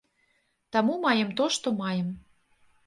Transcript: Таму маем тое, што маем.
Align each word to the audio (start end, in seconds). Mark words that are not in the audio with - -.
Таму 0.75 0.95
маем 1.05 1.29
тое, 1.43 1.49
што 1.59 1.77
маем. 1.85 2.13